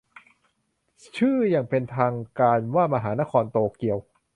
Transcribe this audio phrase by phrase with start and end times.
[1.17, 3.97] ชื่ออย่างเป็นทางการว่ามหานครโตเกียว